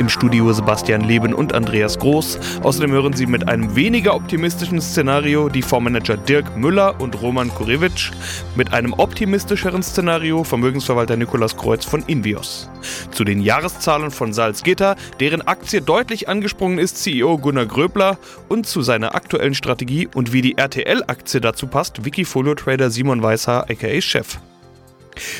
[0.00, 2.38] Im Studio Sebastian Leben und Andreas Groß.
[2.62, 8.10] Außerdem hören Sie mit einem weniger optimistischen Szenario die Fondsmanager Dirk Müller und Roman Kurewitsch.
[8.56, 12.70] Mit einem optimistischeren Szenario Vermögensverwalter Nikolaus Kreuz von Invios.
[13.10, 18.16] Zu den Jahreszahlen von Salzgitter, deren Aktie deutlich angesprungen ist, CEO Gunnar Gröbler.
[18.48, 24.00] Und zu seiner aktuellen Strategie und wie die RTL-Aktie dazu passt, Wikifolio-Trader Simon Weißhaar, aka
[24.00, 24.38] Chef.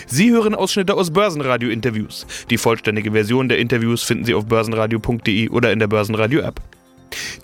[0.06, 2.26] Sie hören Ausschnitte aus Börsenradio-Interviews.
[2.50, 6.60] Die vollständige Version der Interviews finden Sie auf börsenradio.de oder in der Börsenradio-App.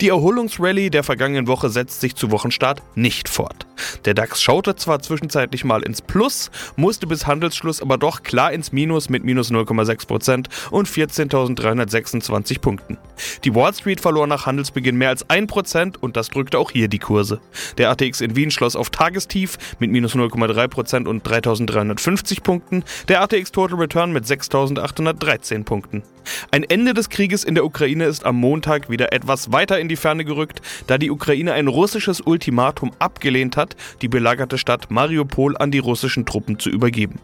[0.01, 3.65] Die Erholungsrallye der vergangenen Woche setzt sich zu Wochenstart nicht fort.
[4.05, 8.71] Der DAX schaute zwar zwischenzeitlich mal ins Plus, musste bis Handelsschluss aber doch klar ins
[8.71, 12.97] Minus mit minus 0,6% und 14.326 Punkten.
[13.43, 16.99] Die Wall Street verlor nach Handelsbeginn mehr als 1% und das drückte auch hier die
[16.99, 17.39] Kurse.
[17.77, 23.51] Der ATX in Wien schloss auf Tagestief mit minus 0,3% und 3.350 Punkten, der ATX
[23.51, 26.03] Total Return mit 6.813 Punkten.
[26.51, 29.95] Ein Ende des Krieges in der Ukraine ist am Montag wieder etwas weiter in die
[29.95, 35.71] Ferne gerückt, da die Ukraine ein russisches Ultimatum abgelehnt hat, die belagerte Stadt Mariupol an
[35.71, 37.19] die russischen Truppen zu übergeben.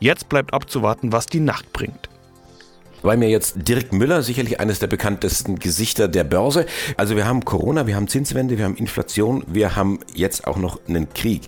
[0.00, 2.08] Jetzt bleibt abzuwarten, was die Nacht bringt.
[3.02, 6.66] Bei mir jetzt Dirk Müller, sicherlich eines der bekanntesten Gesichter der Börse.
[6.96, 10.80] Also wir haben Corona, wir haben Zinswende, wir haben Inflation, wir haben jetzt auch noch
[10.88, 11.42] einen Krieg.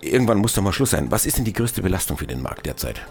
[0.00, 1.10] Irgendwann muss doch mal Schluss sein.
[1.10, 3.02] Was ist denn die größte Belastung für den Markt derzeit?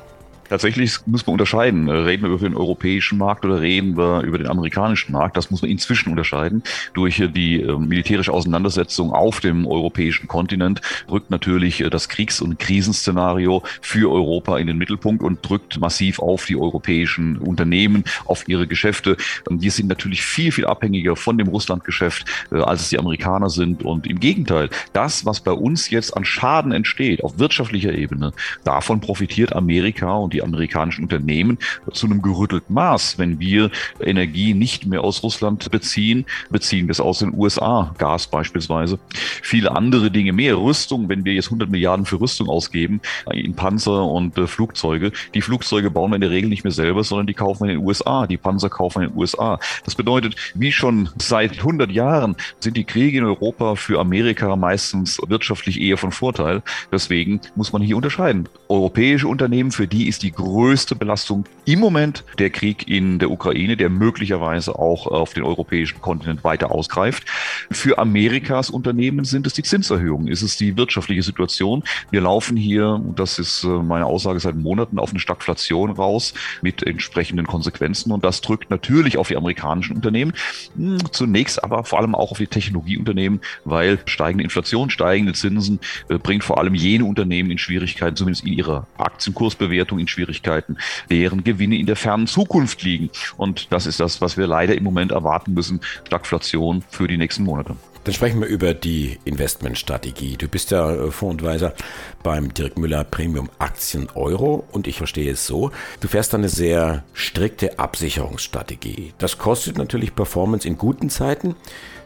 [0.49, 1.89] Tatsächlich muss man unterscheiden.
[1.89, 5.38] Reden wir über den europäischen Markt oder reden wir über den amerikanischen Markt?
[5.38, 6.63] Das muss man inzwischen unterscheiden.
[6.94, 12.59] Durch die ähm, militärische Auseinandersetzung auf dem europäischen Kontinent rückt natürlich äh, das Kriegs- und
[12.59, 18.67] Krisenszenario für Europa in den Mittelpunkt und drückt massiv auf die europäischen Unternehmen, auf ihre
[18.67, 19.17] Geschäfte.
[19.50, 23.84] Die sind natürlich viel, viel abhängiger von dem Russlandgeschäft, äh, als es die Amerikaner sind.
[23.84, 29.00] Und im Gegenteil, das, was bei uns jetzt an Schaden entsteht, auf wirtschaftlicher Ebene, davon
[29.00, 31.57] profitiert Amerika und die amerikanischen Unternehmen
[31.91, 33.17] zu einem gerüttelten Maß.
[33.17, 38.27] Wenn wir Energie nicht mehr aus Russland beziehen, beziehen wir es aus den USA, Gas
[38.27, 38.99] beispielsweise,
[39.41, 40.57] viele andere Dinge mehr.
[40.57, 43.01] Rüstung, wenn wir jetzt 100 Milliarden für Rüstung ausgeben,
[43.31, 47.03] in Panzer und äh, Flugzeuge, die Flugzeuge bauen wir in der Regel nicht mehr selber,
[47.03, 49.59] sondern die kaufen wir in den USA, die Panzer kaufen wir in den USA.
[49.85, 55.19] Das bedeutet, wie schon seit 100 Jahren sind die Kriege in Europa für Amerika meistens
[55.27, 56.61] wirtschaftlich eher von Vorteil.
[56.91, 58.50] Deswegen muss man hier unterscheiden.
[58.69, 63.78] Europäische Unternehmen, für die ist die größte Belastung im Moment der Krieg in der Ukraine,
[63.78, 67.25] der möglicherweise auch auf den europäischen Kontinent weiter ausgreift.
[67.72, 71.83] Für Amerikas Unternehmen sind es die Zinserhöhungen, ist es die wirtschaftliche Situation.
[72.09, 76.83] Wir laufen hier, das ist äh, meine Aussage seit Monaten, auf eine Stagflation raus mit
[76.83, 78.12] entsprechenden Konsequenzen.
[78.12, 80.33] Und das drückt natürlich auf die amerikanischen Unternehmen,
[80.75, 85.79] hm, zunächst aber vor allem auch auf die Technologieunternehmen, weil steigende Inflation, steigende Zinsen
[86.09, 90.78] äh, bringt vor allem jene Unternehmen in Schwierigkeiten, zumindest in ihrer Aktienkursbewertung in Schwierigkeiten,
[91.09, 93.09] deren Gewinne in der fernen Zukunft liegen.
[93.38, 97.44] Und das ist das, was wir leider im Moment erwarten müssen, Stagflation für die nächsten
[97.44, 97.75] Monate.
[98.03, 100.35] Dann sprechen wir über die Investmentstrategie.
[100.35, 101.74] Du bist ja äh, Fondsadvisor
[102.22, 107.03] beim Dirk Müller Premium Aktien Euro und ich verstehe es so, du fährst eine sehr
[107.13, 109.13] strikte Absicherungsstrategie.
[109.19, 111.56] Das kostet natürlich Performance in guten Zeiten,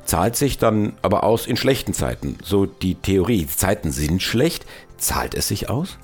[0.05, 2.37] zahlt sich dann aber aus in schlechten Zeiten.
[2.43, 4.65] So die Theorie, die Zeiten sind schlecht,
[4.97, 5.97] zahlt es sich aus?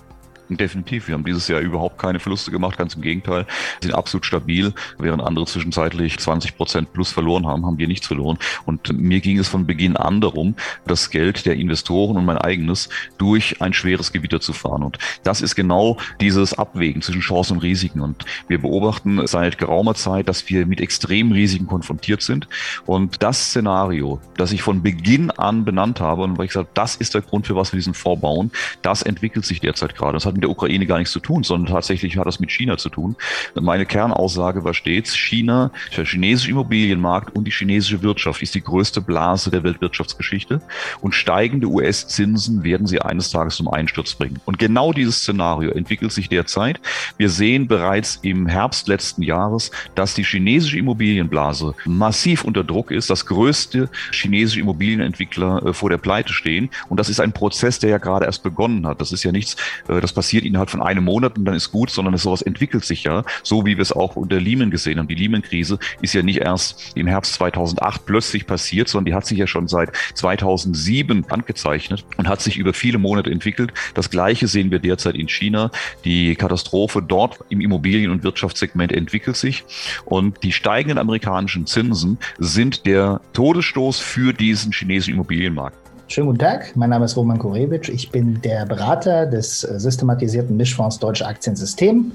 [0.58, 1.08] Definitiv.
[1.08, 3.46] Wir haben dieses Jahr überhaupt keine Verluste gemacht, ganz im Gegenteil.
[3.82, 4.74] Wir sind absolut stabil.
[4.98, 8.38] Während andere zwischenzeitlich 20 Prozent plus verloren haben, haben wir nichts verloren.
[8.66, 10.56] Und mir ging es von Beginn an darum,
[10.86, 14.84] das Geld der Investoren und mein eigenes durch ein schweres Gewitter zu fahren.
[14.84, 18.02] Und das ist genau dieses Abwägen zwischen Chancen und Risiken.
[18.02, 22.48] Und wir beobachten seit geraumer Zeit, dass wir mit extremen Risiken konfrontiert sind.
[22.86, 26.96] Und das Szenario, das ich von Beginn an benannt habe und weil ich gesagt das
[26.96, 30.14] ist der Grund, für was wir diesen Fonds bauen, das entwickelt sich derzeit gerade.
[30.14, 32.90] Das hat der Ukraine gar nichts zu tun, sondern tatsächlich hat das mit China zu
[32.90, 33.16] tun.
[33.56, 39.02] Meine Kernaussage war stets, China, der chinesische Immobilienmarkt und die chinesische Wirtschaft ist die größte
[39.02, 40.62] Blase der Weltwirtschaftsgeschichte
[41.02, 44.40] und steigende US-Zinsen werden sie eines Tages zum Einsturz bringen.
[44.46, 46.80] Und genau dieses Szenario entwickelt sich derzeit.
[47.18, 53.10] Wir sehen bereits im Herbst letzten Jahres, dass die chinesische Immobilienblase massiv unter Druck ist,
[53.10, 56.70] dass größte chinesische Immobilienentwickler äh, vor der Pleite stehen.
[56.90, 59.00] Und das ist ein Prozess, der ja gerade erst begonnen hat.
[59.00, 59.56] Das ist ja nichts,
[59.88, 62.86] äh, das passiert passiert innerhalb von einem Monat und dann ist gut, sondern sowas entwickelt
[62.86, 65.10] sich ja, so wie wir es auch unter Lehman gesehen haben.
[65.10, 69.38] Die Lehman-Krise ist ja nicht erst im Herbst 2008 plötzlich passiert, sondern die hat sich
[69.38, 73.74] ja schon seit 2007 angezeichnet und hat sich über viele Monate entwickelt.
[73.96, 75.72] Das Gleiche sehen wir derzeit in China.
[76.06, 79.66] Die Katastrophe dort im Immobilien- und Wirtschaftssegment entwickelt sich
[80.06, 85.83] und die steigenden amerikanischen Zinsen sind der Todesstoß für diesen chinesischen Immobilienmarkt.
[86.14, 87.90] Schönen guten Tag, mein Name ist Roman Kurewitsch.
[87.90, 92.12] Ich bin der Berater des äh, systematisierten Mischfonds Deutsche Aktiensystem.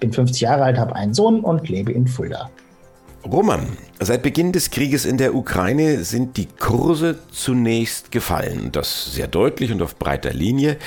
[0.00, 2.48] Bin 50 Jahre alt, habe einen Sohn und lebe in Fulda.
[3.30, 3.66] Roman,
[4.00, 8.70] seit Beginn des Krieges in der Ukraine sind die Kurse zunächst gefallen.
[8.72, 10.78] Das sehr deutlich und auf breiter Linie.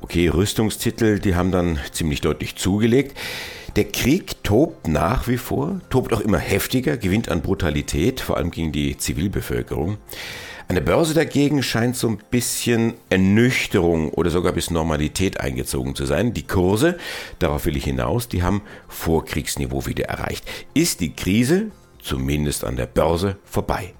[0.00, 3.18] Okay, Rüstungstitel, die haben dann ziemlich deutlich zugelegt.
[3.74, 8.52] Der Krieg tobt nach wie vor, tobt auch immer heftiger, gewinnt an Brutalität, vor allem
[8.52, 9.98] gegen die Zivilbevölkerung.
[10.68, 16.04] An der Börse dagegen scheint so ein bisschen Ernüchterung oder sogar bis Normalität eingezogen zu
[16.04, 16.34] sein.
[16.34, 16.98] Die Kurse,
[17.38, 20.44] darauf will ich hinaus, die haben Vorkriegsniveau wieder erreicht.
[20.74, 21.68] Ist die Krise,
[22.02, 23.94] zumindest an der Börse, vorbei?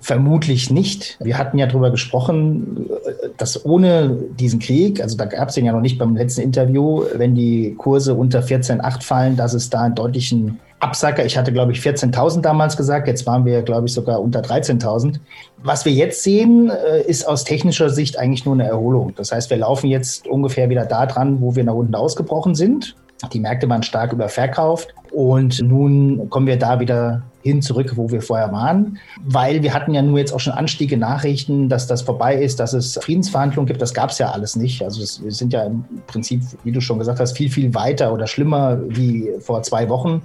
[0.00, 1.18] Vermutlich nicht.
[1.20, 2.88] Wir hatten ja darüber gesprochen,
[3.36, 7.02] dass ohne diesen Krieg, also da gab es den ja noch nicht beim letzten Interview,
[7.14, 11.24] wenn die Kurse unter 14,8 fallen, dass es da einen deutlichen Absacker.
[11.24, 13.08] Ich hatte, glaube ich, 14.000 damals gesagt.
[13.08, 15.16] Jetzt waren wir, glaube ich, sogar unter 13.000.
[15.62, 19.14] Was wir jetzt sehen, äh, ist aus technischer Sicht eigentlich nur eine Erholung.
[19.16, 22.94] Das heißt, wir laufen jetzt ungefähr wieder da dran, wo wir nach unten ausgebrochen sind.
[23.32, 28.20] Die Märkte waren stark überverkauft und nun kommen wir da wieder hin zurück, wo wir
[28.20, 32.36] vorher waren, weil wir hatten ja nur jetzt auch schon Anstiege Nachrichten, dass das vorbei
[32.36, 33.80] ist, dass es Friedensverhandlungen gibt.
[33.80, 34.82] Das gab es ja alles nicht.
[34.82, 38.12] Also das, wir sind ja im Prinzip, wie du schon gesagt hast, viel, viel weiter
[38.12, 40.22] oder schlimmer wie vor zwei Wochen.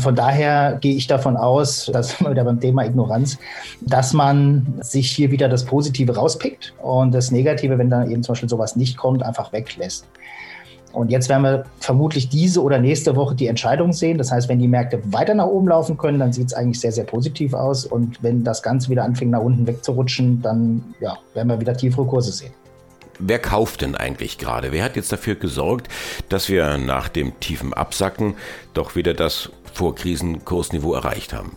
[0.00, 3.38] Von daher gehe ich davon aus, dass wir wieder beim Thema Ignoranz,
[3.80, 8.34] dass man sich hier wieder das Positive rauspickt und das Negative, wenn dann eben zum
[8.34, 10.06] Beispiel sowas nicht kommt, einfach weglässt.
[10.94, 14.16] Und jetzt werden wir vermutlich diese oder nächste Woche die Entscheidung sehen.
[14.16, 16.92] Das heißt, wenn die Märkte weiter nach oben laufen können, dann sieht es eigentlich sehr,
[16.92, 17.84] sehr positiv aus.
[17.84, 22.06] Und wenn das Ganze wieder anfängt, nach unten wegzurutschen, dann ja, werden wir wieder tiefere
[22.06, 22.52] Kurse sehen.
[23.18, 24.72] Wer kauft denn eigentlich gerade?
[24.72, 25.88] Wer hat jetzt dafür gesorgt,
[26.28, 28.34] dass wir nach dem tiefen Absacken
[28.72, 31.56] doch wieder das Vorkrisenkursniveau erreicht haben?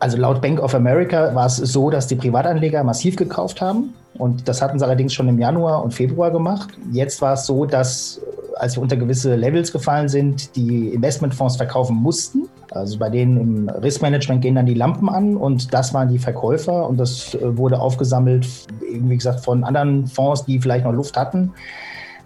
[0.00, 3.94] Also laut Bank of America war es so, dass die Privatanleger massiv gekauft haben.
[4.14, 6.70] Und das hatten sie allerdings schon im Januar und Februar gemacht.
[6.92, 8.20] Jetzt war es so, dass
[8.58, 12.48] als wir unter gewisse Levels gefallen sind, die Investmentfonds verkaufen mussten.
[12.70, 16.88] Also bei denen im Riskmanagement gehen dann die Lampen an und das waren die Verkäufer
[16.88, 18.46] und das äh, wurde aufgesammelt,
[18.80, 21.52] wie gesagt, von anderen Fonds, die vielleicht noch Luft hatten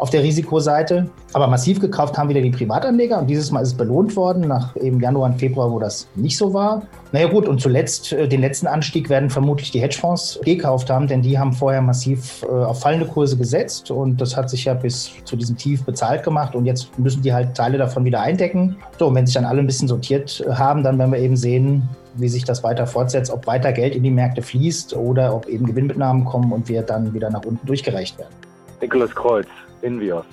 [0.02, 1.08] auf der Risikoseite.
[1.32, 4.74] Aber massiv gekauft haben wieder die Privatanleger und dieses Mal ist es belohnt worden, nach
[4.76, 6.82] eben Januar und Februar, wo das nicht so war.
[7.12, 11.22] Naja gut, und zuletzt, äh, den letzten Anstieg werden vermutlich die Hedgefonds gekauft haben, denn
[11.22, 15.12] die haben vorher massiv äh, auf fallende Kurse gesetzt und das hat sich ja bis
[15.24, 18.76] zu diesem Tief bezahlt gemacht und jetzt müssen die halt Teile davon wieder eindecken.
[18.98, 21.36] So, und wenn sich dann alle ein bisschen sortiert äh, haben, dann werden wir eben
[21.36, 25.46] sehen, wie sich das weiter fortsetzt, ob weiter Geld in die Märkte fließt oder ob
[25.46, 28.34] eben Gewinnmitnahmen kommen und wir dann wieder nach unten durchgereicht werden.
[28.82, 29.46] Nikolaus Kreuz,
[29.82, 30.24] Invios.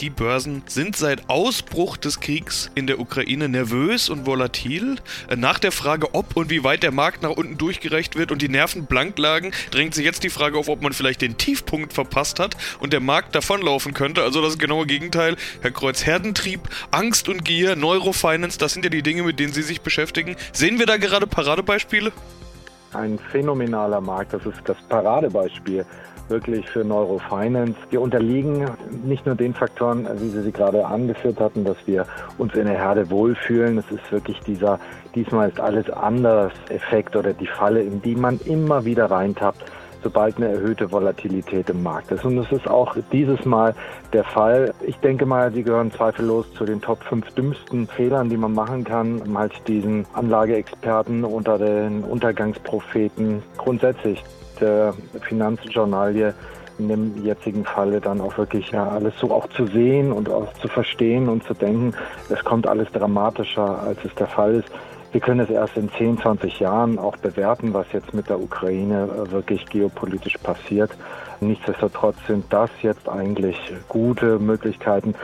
[0.00, 4.96] Die Börsen sind seit Ausbruch des Kriegs in der Ukraine nervös und volatil.
[5.34, 8.50] Nach der Frage, ob und wie weit der Markt nach unten durchgereicht wird und die
[8.50, 12.38] Nerven blank lagen, drängt sich jetzt die Frage auf, ob man vielleicht den Tiefpunkt verpasst
[12.38, 14.22] hat und der Markt davonlaufen könnte.
[14.22, 15.36] Also das genaue Gegenteil.
[15.62, 16.60] Herr Kreuz, Herdentrieb,
[16.90, 20.36] Angst und Gier, Neurofinance, das sind ja die Dinge, mit denen Sie sich beschäftigen.
[20.52, 22.12] Sehen wir da gerade Paradebeispiele?
[22.92, 25.86] Ein phänomenaler Markt, das ist das Paradebeispiel
[26.28, 27.76] wirklich für Neurofinance.
[27.90, 28.70] Wir unterliegen
[29.04, 32.06] nicht nur den Faktoren, wie Sie sie gerade angeführt hatten, dass wir
[32.38, 33.78] uns in der Herde wohlfühlen.
[33.78, 34.78] Es ist wirklich dieser,
[35.14, 39.64] diesmal ist alles anders Effekt oder die Falle, in die man immer wieder reintappt
[40.06, 42.24] sobald eine erhöhte Volatilität im Markt ist.
[42.24, 43.74] Und das ist auch dieses Mal
[44.12, 44.72] der Fall.
[44.86, 48.84] Ich denke mal, sie gehören zweifellos zu den Top 5 dümmsten Fehlern, die man machen
[48.84, 54.22] kann, um halt diesen Anlageexperten unter den Untergangspropheten grundsätzlich
[54.60, 56.34] der Finanzjournalie
[56.78, 60.52] in dem jetzigen Falle dann auch wirklich ja alles so auch zu sehen und auch
[60.54, 61.94] zu verstehen und zu denken,
[62.28, 64.68] es kommt alles dramatischer, als es der Fall ist.
[65.12, 69.08] Wir können es erst in 10, 20 Jahren auch bewerten, was jetzt mit der Ukraine
[69.08, 70.90] äh, wirklich geopolitisch passiert.
[71.40, 73.56] Nichtsdestotrotz sind das jetzt eigentlich
[73.88, 75.14] gute Möglichkeiten,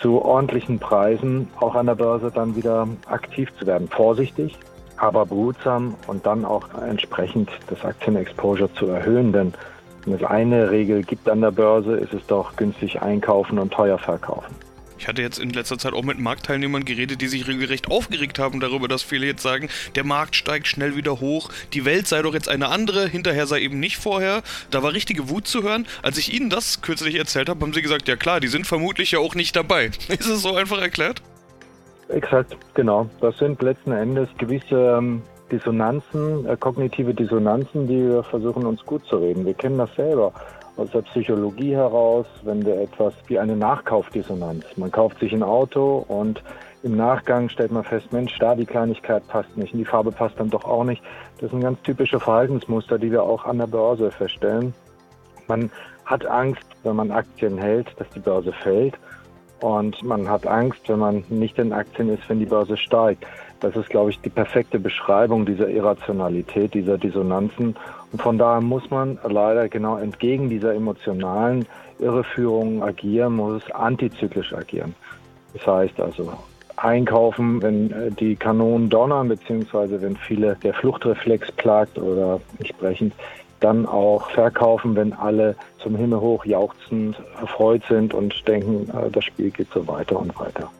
[0.00, 3.88] zu ordentlichen Preisen auch an der Börse dann wieder aktiv zu werden.
[3.88, 4.58] Vorsichtig,
[5.02, 9.32] aber behutsam und dann auch entsprechend das Aktienexposure zu erhöhen.
[9.32, 9.52] Denn
[10.04, 13.98] wenn es eine Regel gibt an der Börse, ist es doch günstig einkaufen und teuer
[13.98, 14.54] verkaufen.
[14.98, 18.60] Ich hatte jetzt in letzter Zeit auch mit Marktteilnehmern geredet, die sich regelrecht aufgeregt haben
[18.60, 22.32] darüber, dass viele jetzt sagen, der Markt steigt schnell wieder hoch, die Welt sei doch
[22.32, 24.44] jetzt eine andere, hinterher sei eben nicht vorher.
[24.70, 25.88] Da war richtige Wut zu hören.
[26.02, 29.10] Als ich ihnen das kürzlich erzählt habe, haben sie gesagt, ja klar, die sind vermutlich
[29.10, 29.86] ja auch nicht dabei.
[30.08, 31.22] Ist es so einfach erklärt?
[32.12, 33.06] Exakt, genau.
[33.20, 39.04] Das sind letzten Endes gewisse ähm, Dissonanzen, äh, kognitive Dissonanzen, die wir versuchen uns gut
[39.06, 39.46] zu reden.
[39.46, 40.32] Wir kennen das selber
[40.76, 44.64] aus der Psychologie heraus, wenn wir etwas wie eine Nachkaufdissonanz.
[44.76, 46.42] Man kauft sich ein Auto und
[46.82, 50.38] im Nachgang stellt man fest, Mensch, da die Kleinigkeit passt nicht und die Farbe passt
[50.38, 51.02] dann doch auch nicht.
[51.40, 54.74] Das sind ganz typische Verhaltensmuster, die wir auch an der Börse feststellen.
[55.48, 55.70] Man
[56.04, 58.94] hat Angst, wenn man Aktien hält, dass die Börse fällt.
[59.62, 63.24] Und man hat Angst, wenn man nicht in Aktien ist, wenn die Börse steigt.
[63.60, 67.76] Das ist, glaube ich, die perfekte Beschreibung dieser Irrationalität, dieser Dissonanzen.
[68.10, 71.64] Und von daher muss man leider genau entgegen dieser emotionalen
[72.00, 74.96] Irreführung agieren, muss antizyklisch agieren.
[75.52, 76.32] Das heißt also,
[76.76, 83.14] einkaufen, wenn äh, die Kanonen donnern, beziehungsweise wenn viele der Fluchtreflex plagt oder entsprechend
[83.62, 89.24] dann auch verkaufen, wenn alle zum Himmel hoch jauchzend erfreut sind und denken, äh, das
[89.24, 90.70] Spiel geht so weiter und weiter.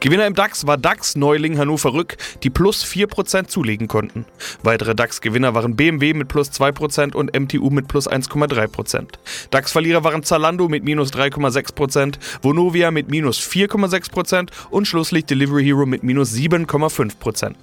[0.00, 4.24] Gewinner im DAX war DAX-Neuling Hannover Rück, die plus 4% zulegen konnten.
[4.62, 9.08] Weitere DAX-Gewinner waren BMW mit plus 2% und MTU mit plus 1,3%.
[9.50, 16.02] DAX-Verlierer waren Zalando mit minus 3,6%, Vonovia mit minus 4,6% und schlusslich Delivery Hero mit
[16.02, 17.54] minus 7,5%.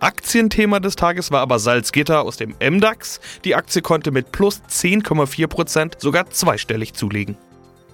[0.00, 3.20] Aktienthema des Tages war aber Salzgitter aus dem MDAX.
[3.44, 7.36] Die Aktie konnte mit plus 10,4% sogar zweistellig zulegen.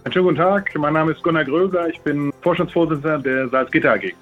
[0.08, 4.14] Einen schönen guten Tag, mein Name ist Gunnar Gröger, ich bin Vorstandsvorsitzender der Salzgitter AG.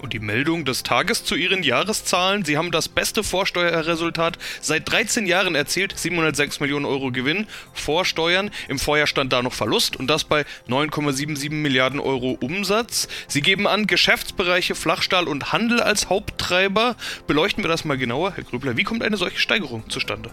[0.00, 2.44] Und die Meldung des Tages zu Ihren Jahreszahlen.
[2.44, 5.98] Sie haben das beste Vorsteuerresultat seit 13 Jahren erzielt.
[5.98, 8.52] 706 Millionen Euro Gewinn vor Steuern.
[8.68, 13.08] Im Vorjahr stand da noch Verlust und das bei 9,77 Milliarden Euro Umsatz.
[13.26, 16.94] Sie geben an Geschäftsbereiche Flachstahl und Handel als Haupttreiber.
[17.26, 18.76] Beleuchten wir das mal genauer, Herr Grübler.
[18.76, 20.30] Wie kommt eine solche Steigerung zustande?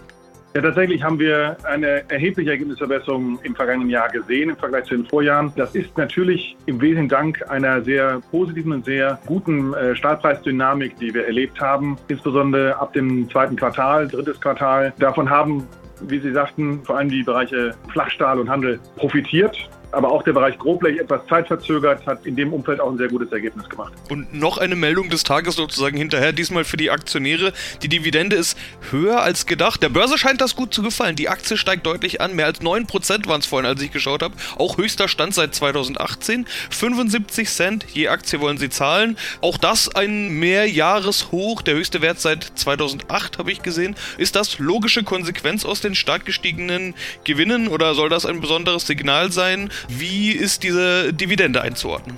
[0.52, 5.06] Ja, tatsächlich haben wir eine erhebliche Ergebnisverbesserung im vergangenen Jahr gesehen im Vergleich zu den
[5.06, 5.52] Vorjahren.
[5.54, 11.14] Das ist natürlich im Wesentlichen dank einer sehr positiven und sehr guten äh, Stahlpreisdynamik, die
[11.14, 14.92] wir erlebt haben, insbesondere ab dem zweiten Quartal, drittes Quartal.
[14.98, 15.68] Davon haben,
[16.00, 20.58] wie Sie sagten, vor allem die Bereiche Flachstahl und Handel profitiert aber auch der Bereich
[20.58, 23.92] Grobblech etwas zeitverzögert, hat in dem Umfeld auch ein sehr gutes Ergebnis gemacht.
[24.08, 27.52] Und noch eine Meldung des Tages sozusagen hinterher, diesmal für die Aktionäre.
[27.82, 28.56] Die Dividende ist
[28.90, 29.82] höher als gedacht.
[29.82, 31.16] Der Börse scheint das gut zu gefallen.
[31.16, 32.34] Die Aktie steigt deutlich an.
[32.34, 34.34] Mehr als 9% waren es vorhin, als ich geschaut habe.
[34.56, 36.46] Auch höchster Stand seit 2018.
[36.70, 39.16] 75 Cent je Aktie wollen sie zahlen.
[39.40, 41.62] Auch das ein Mehrjahreshoch.
[41.62, 43.96] Der höchste Wert seit 2008 habe ich gesehen.
[44.18, 46.94] Ist das logische Konsequenz aus den stark gestiegenen
[47.24, 49.70] Gewinnen oder soll das ein besonderes Signal sein?
[49.88, 52.16] Wie ist diese Dividende einzuordnen?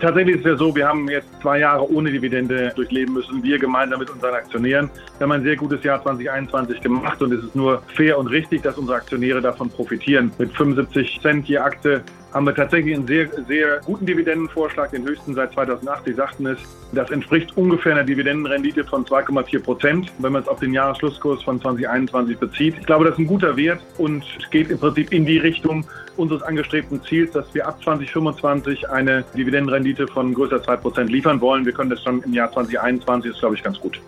[0.00, 3.58] Tatsächlich ist es ja so, wir haben jetzt zwei Jahre ohne Dividende durchleben müssen, wir
[3.58, 4.90] gemeinsam mit unseren Aktionären.
[5.16, 8.62] Wir haben ein sehr gutes Jahr 2021 gemacht und es ist nur fair und richtig,
[8.62, 10.30] dass unsere Aktionäre davon profitieren.
[10.38, 15.34] Mit 75 Cent je Aktie haben wir tatsächlich einen sehr, sehr guten Dividendenvorschlag, den höchsten
[15.34, 16.04] seit 2008.
[16.06, 16.58] Sie sagten es,
[16.92, 21.60] das entspricht ungefähr einer Dividendenrendite von 2,4 Prozent, wenn man es auf den Jahresschlusskurs von
[21.60, 22.74] 2021 bezieht.
[22.78, 25.84] Ich glaube, das ist ein guter Wert und geht im Prinzip in die Richtung
[26.16, 31.64] unseres angestrebten Ziels, dass wir ab 2025 eine Dividendenrendite von größer 2 Prozent liefern wollen.
[31.64, 34.00] Wir können das schon im Jahr 2021, das ist, glaube ich, ganz gut.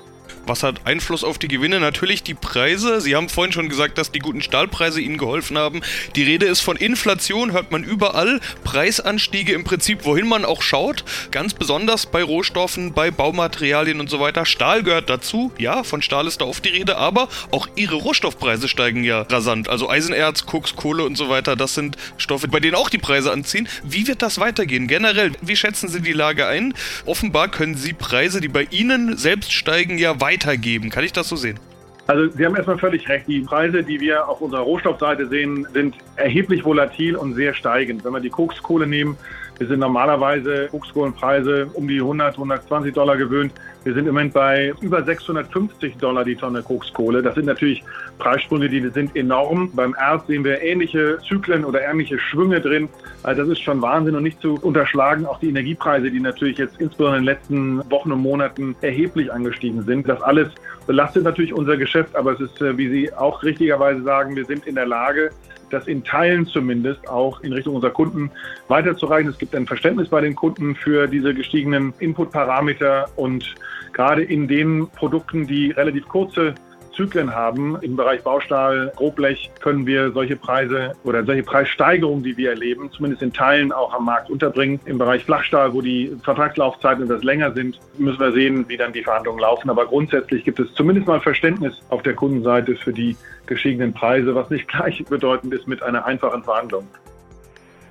[0.50, 1.78] Was hat Einfluss auf die Gewinne?
[1.78, 3.00] Natürlich die Preise.
[3.00, 5.80] Sie haben vorhin schon gesagt, dass die guten Stahlpreise Ihnen geholfen haben.
[6.16, 8.40] Die Rede ist von Inflation, hört man überall.
[8.64, 11.04] Preisanstiege im Prinzip, wohin man auch schaut.
[11.30, 14.45] Ganz besonders bei Rohstoffen, bei Baumaterialien und so weiter.
[14.45, 15.52] Stahl gehört dazu.
[15.57, 19.69] Ja, von Stahl ist da oft die Rede, aber auch Ihre Rohstoffpreise steigen ja rasant.
[19.69, 23.30] Also Eisenerz, Koks, Kohle und so weiter, das sind Stoffe, bei denen auch die Preise
[23.30, 23.69] anziehen.
[23.85, 24.88] Wie wird das weitergehen?
[24.88, 26.75] Generell, wie schätzen Sie die Lage ein?
[27.07, 30.90] Offenbar können Sie Preise, die bei Ihnen selbst steigen, ja weitergeben.
[30.90, 31.59] Kann ich das so sehen?
[32.06, 33.28] Also Sie haben erstmal völlig recht.
[33.28, 38.04] Die Preise, die wir auf unserer Rohstoffseite sehen, sind erheblich volatil und sehr steigend.
[38.04, 39.16] Wenn wir die Kokskohle nehmen,
[39.61, 43.52] wir sind normalerweise Kokskohlenpreise um die 100, 120 Dollar gewöhnt.
[43.85, 47.23] Wir sind im Moment bei über 650 Dollar die Tonne Kokskohle.
[47.23, 47.85] Das sind natürlich
[48.19, 49.71] Preissprünge, die sind enorm.
[49.75, 52.88] Beim Erz sehen wir ähnliche Zyklen oder ähnliche Schwünge drin.
[53.23, 55.26] Also das ist schon Wahnsinn und nicht zu unterschlagen.
[55.26, 59.83] Auch die Energiepreise, die natürlich jetzt insbesondere in den letzten Wochen und Monaten erheblich angestiegen
[59.83, 60.09] sind.
[60.09, 60.49] Das alles
[60.87, 64.67] belastet natürlich unser Geschäft, aber es ist, äh, wie Sie auch richtigerweise sagen, wir sind
[64.67, 65.31] in der Lage,
[65.73, 68.31] das in Teilen zumindest auch in Richtung unserer Kunden
[68.69, 69.31] weiterzureichen.
[69.31, 73.55] Es gibt ein Verständnis bei den Kunden für diese gestiegenen Inputparameter und
[73.93, 76.55] gerade in den Produkten, die relativ kurze
[77.00, 77.78] Zyklen haben.
[77.80, 83.23] Im Bereich Baustahl, Grobblech können wir solche Preise oder solche Preissteigerungen, die wir erleben, zumindest
[83.23, 84.80] in Teilen auch am Markt unterbringen.
[84.85, 89.02] Im Bereich Flachstahl, wo die Vertragslaufzeiten etwas länger sind, müssen wir sehen, wie dann die
[89.02, 89.71] Verhandlungen laufen.
[89.71, 93.16] Aber grundsätzlich gibt es zumindest mal Verständnis auf der Kundenseite für die
[93.47, 96.87] gestiegenen Preise, was nicht gleichbedeutend ist mit einer einfachen Verhandlung.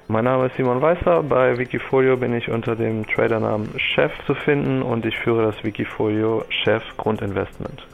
[0.08, 1.24] Mein Name ist Simon Weißer.
[1.24, 6.46] Bei Wikifolio bin ich unter dem Tradernamen Chef zu finden und ich führe das Wikifolio
[6.50, 7.88] Chef Grundinvestment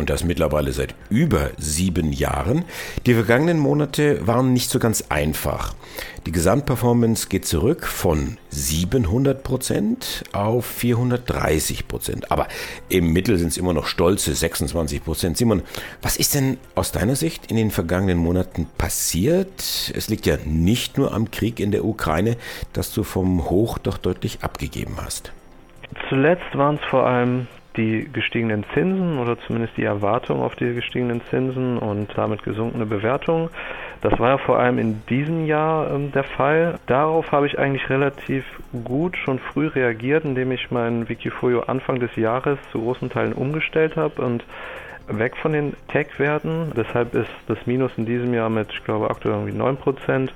[0.00, 2.64] und das mittlerweile seit über sieben Jahren.
[3.06, 5.74] Die vergangenen Monate waren nicht so ganz einfach.
[6.26, 12.32] Die Gesamtperformance geht zurück von 700 Prozent auf 430 Prozent.
[12.32, 12.48] Aber
[12.88, 15.36] im Mittel sind es immer noch stolze 26 Prozent.
[15.36, 15.62] Simon,
[16.02, 19.92] was ist denn aus deiner Sicht in den vergangenen Monaten passiert?
[19.94, 22.36] Es liegt ja nicht nur am Krieg in der Ukraine,
[22.72, 25.32] dass du vom Hoch doch deutlich abgegeben hast.
[26.08, 27.46] Zuletzt waren es vor allem
[27.80, 33.48] die gestiegenen Zinsen oder zumindest die Erwartung auf die gestiegenen Zinsen und damit gesunkene Bewertungen.
[34.02, 36.78] Das war ja vor allem in diesem Jahr ähm, der Fall.
[36.86, 38.44] Darauf habe ich eigentlich relativ
[38.84, 43.96] gut schon früh reagiert, indem ich mein Wikifolio Anfang des Jahres zu großen Teilen umgestellt
[43.96, 44.44] habe und
[45.08, 46.72] weg von den Tech-Werten.
[46.76, 50.30] Deshalb ist das Minus in diesem Jahr mit, ich glaube, aktuell irgendwie 9%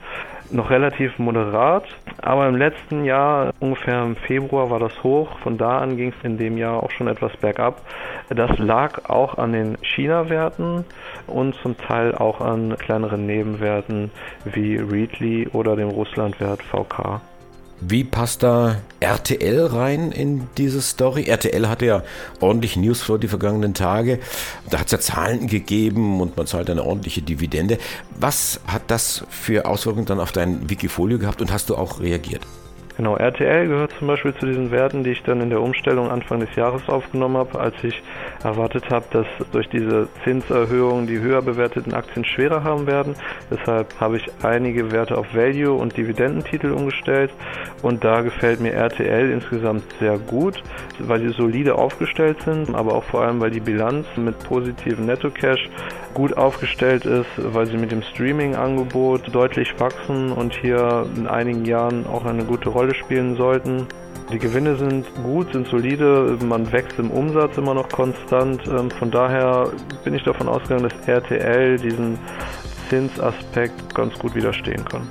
[0.50, 1.84] noch relativ moderat.
[2.23, 5.38] Aber im letzten Jahr, ungefähr im Februar, war das hoch.
[5.40, 7.83] Von da an ging es in dem Jahr auch schon etwas bergab.
[8.28, 10.85] Das lag auch an den China-Werten
[11.26, 14.11] und zum Teil auch an kleineren Nebenwerten
[14.44, 17.21] wie Readly oder dem Russland-Wert VK.
[17.80, 21.24] Wie passt da RTL rein in diese Story?
[21.24, 22.02] RTL hatte ja
[22.40, 24.20] ordentlich Newsflow die vergangenen Tage.
[24.70, 27.78] Da hat es ja Zahlen gegeben und man zahlt eine ordentliche Dividende.
[28.18, 32.42] Was hat das für Auswirkungen dann auf dein Wikifolio gehabt und hast du auch reagiert?
[32.96, 36.38] Genau, RTL gehört zum Beispiel zu diesen Werten, die ich dann in der Umstellung Anfang
[36.38, 38.00] des Jahres aufgenommen habe, als ich
[38.44, 43.16] erwartet habe, dass durch diese Zinserhöhung die höher bewerteten Aktien schwerer haben werden.
[43.50, 47.32] Deshalb habe ich einige Werte auf Value und Dividendentitel umgestellt
[47.82, 50.62] und da gefällt mir RTL insgesamt sehr gut,
[51.00, 55.68] weil sie solide aufgestellt sind, aber auch vor allem, weil die Bilanz mit positivem Netto-Cash
[56.14, 62.06] gut aufgestellt ist, weil sie mit dem Streaming-Angebot deutlich wachsen und hier in einigen Jahren
[62.06, 63.87] auch eine gute Rolle spielen sollten.
[64.33, 68.62] Die Gewinne sind gut, sind solide, man wächst im Umsatz immer noch konstant.
[68.66, 69.71] Ähm, von daher
[70.02, 72.18] bin ich davon ausgegangen, dass RTL diesen
[72.88, 75.11] Zinsaspekt ganz gut widerstehen kann.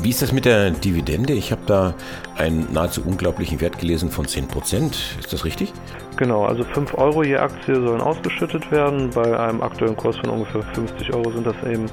[0.00, 1.32] Wie ist das mit der Dividende?
[1.32, 1.94] Ich habe da
[2.36, 5.18] einen nahezu unglaublichen Wert gelesen von 10%.
[5.18, 5.72] Ist das richtig?
[6.18, 9.08] Genau, also 5 Euro je Aktie sollen ausgeschüttet werden.
[9.14, 11.86] Bei einem aktuellen Kurs von ungefähr 50 Euro sind das eben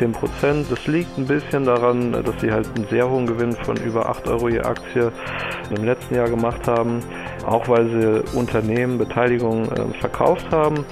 [0.00, 0.66] 10 Prozent.
[0.68, 4.26] Das liegt ein bisschen daran, dass sie halt einen sehr hohen Gewinn von über 8
[4.26, 5.12] Euro je Aktie
[5.72, 6.98] im letzten Jahr gemacht haben.
[7.46, 10.84] Auch weil sie Unternehmen Beteiligung äh, verkauft haben.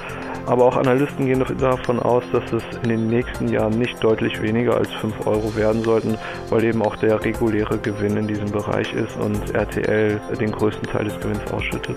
[0.46, 4.76] Aber auch Analysten gehen davon aus, dass es in den nächsten Jahren nicht deutlich weniger
[4.76, 6.16] als 5 Euro werden sollten,
[6.48, 11.07] weil eben auch der reguläre Gewinn in diesem Bereich ist und RTL den größten Teil
[11.07, 11.96] des Gewinns ausschüttet.